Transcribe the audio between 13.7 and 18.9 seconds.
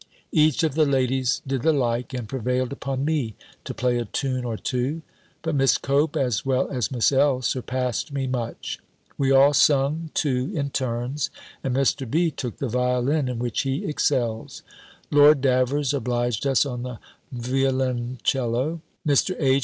excels. Lord Davers obliged us on the violincello: